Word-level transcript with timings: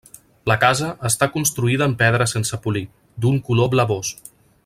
La 0.51 0.55
casa 0.61 0.87
està 1.09 1.27
construïda 1.35 1.89
en 1.89 1.93
pedra 2.01 2.29
sense 2.33 2.61
polir, 2.65 2.85
d'un 3.27 3.39
color 3.51 3.71
blavós. 3.77 4.15